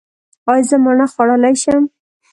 [0.51, 1.83] ایا زه مڼه خوړلی شم؟